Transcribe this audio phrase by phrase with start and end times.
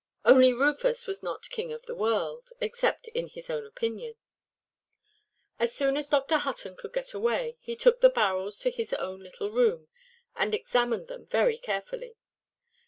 [0.25, 4.15] Only Rufus was not king of the world, except in his own opinion.
[5.59, 6.37] As soon as Dr.
[6.39, 9.89] Hutton could get away, he took the barrels to his own little room,
[10.35, 12.17] and examined them very carefully.